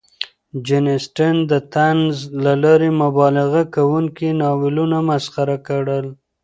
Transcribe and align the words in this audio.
جین 0.65 0.85
اسټن 0.97 1.35
د 1.51 1.53
طنز 1.73 2.15
له 2.43 2.53
لارې 2.63 2.89
مبالغه 3.01 3.63
کوونکي 3.75 4.27
ناولونه 4.41 4.97
مسخره 5.09 5.57
کړل. 5.67 6.05